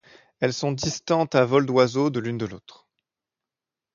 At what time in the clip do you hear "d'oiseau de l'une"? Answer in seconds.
1.67-2.39